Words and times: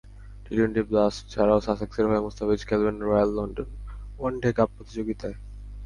T twenty 0.45 0.81
blast 0.81 1.21
ছাড়াও 1.29 1.59
সাসেক্সের 1.61 2.05
হয়ে 2.09 2.25
মুস্তাফিজ 2.25 2.61
খেলবেন 2.69 2.95
রয়্যাল 2.99 3.29
লন্ডন 3.37 3.69
ওয়ানডে 4.19 4.49
কাপ 4.57 4.69
প্রতিযোগিতায়। 4.77 5.37